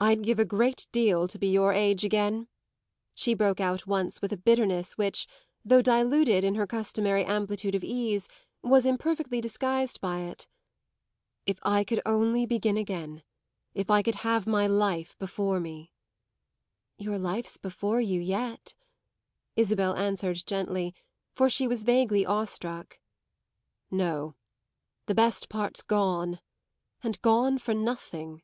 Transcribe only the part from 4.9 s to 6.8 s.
which, though diluted in her